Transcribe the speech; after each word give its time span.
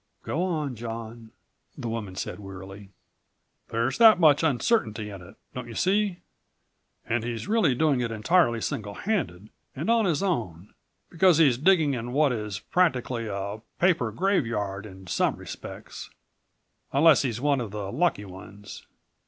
"Go 0.23 0.41
on, 0.41 0.75
John," 0.75 1.29
the 1.77 1.87
woman 1.87 2.15
said 2.15 2.39
wearily. 2.39 2.89
"There's 3.69 3.99
that 3.99 4.19
much 4.19 4.41
uncertainty 4.41 5.11
in 5.11 5.21
it, 5.21 5.35
don't 5.53 5.67
you 5.67 5.75
see? 5.75 6.21
And 7.05 7.23
he's 7.23 7.47
really 7.47 7.75
doing 7.75 8.01
it 8.01 8.09
entirely 8.11 8.61
single 8.61 8.95
handed 8.95 9.51
and 9.75 9.91
on 9.91 10.05
his 10.05 10.23
own, 10.23 10.73
because 11.11 11.37
he's 11.37 11.59
digging 11.59 11.93
in 11.93 12.13
what 12.13 12.31
is 12.33 12.57
practically 12.57 13.27
a 13.27 13.61
paper 13.79 14.11
graveyard 14.11 14.87
in 14.87 15.05
some 15.05 15.35
respects, 15.35 16.09
unless 16.91 17.21
he's 17.21 17.39
one 17.39 17.61
of 17.61 17.69
the 17.69 17.91
lucky 17.91 18.25
ones. 18.25 18.87